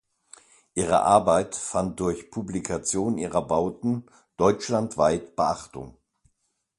[0.73, 5.95] Ihre Arbeit fand durch Publikation ihrer Bauten deutschlandweit Beachtung.